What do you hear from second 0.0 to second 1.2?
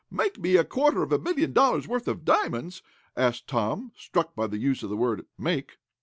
"Make me a quarter of a